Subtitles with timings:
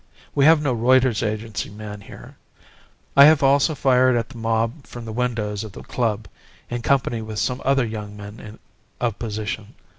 [0.33, 2.35] We have no Reuter's agency man here.
[3.15, 6.27] I have also fired at the mob from the windows of the club,
[6.71, 8.57] in company with some other young men
[8.99, 9.75] of position.